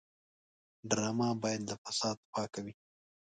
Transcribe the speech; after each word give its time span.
ډرامه 0.89 1.29
باید 1.41 1.61
له 1.69 1.75
فساد 1.83 2.17
پاکه 2.33 2.59
وي 2.65 2.73